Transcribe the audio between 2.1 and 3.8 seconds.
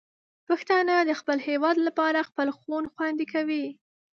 خپل خون خوندي کوي.